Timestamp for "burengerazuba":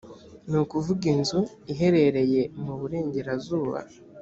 2.79-3.79